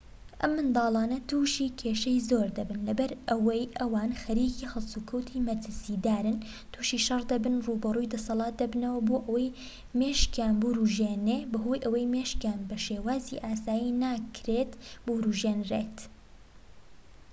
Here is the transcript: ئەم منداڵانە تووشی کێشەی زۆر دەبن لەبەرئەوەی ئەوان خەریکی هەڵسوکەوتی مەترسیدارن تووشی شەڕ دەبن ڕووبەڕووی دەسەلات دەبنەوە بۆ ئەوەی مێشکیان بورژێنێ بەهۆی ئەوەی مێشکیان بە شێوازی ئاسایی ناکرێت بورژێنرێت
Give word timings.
ئەم 0.41 0.51
منداڵانە 0.57 1.17
تووشی 1.29 1.75
کێشەی 1.81 2.25
زۆر 2.29 2.47
دەبن 2.57 2.79
لەبەرئەوەی 2.87 3.71
ئەوان 3.79 4.11
خەریکی 4.21 4.69
هەڵسوکەوتی 4.73 5.45
مەترسیدارن 5.47 6.37
تووشی 6.71 7.03
شەڕ 7.07 7.21
دەبن 7.31 7.55
ڕووبەڕووی 7.65 8.11
دەسەلات 8.13 8.53
دەبنەوە 8.61 8.99
بۆ 9.07 9.17
ئەوەی 9.27 9.55
مێشکیان 9.99 10.53
بورژێنێ 10.61 11.37
بەهۆی 11.51 11.83
ئەوەی 11.85 12.09
مێشکیان 12.13 12.59
بە 12.69 12.77
شێوازی 12.85 13.41
ئاسایی 13.43 13.95
ناکرێت 14.03 14.71
بورژێنرێت 15.05 15.97